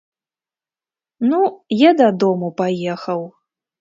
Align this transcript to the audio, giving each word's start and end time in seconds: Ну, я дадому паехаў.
Ну, 1.31 1.41
я 1.81 1.91
дадому 2.03 2.47
паехаў. 2.63 3.21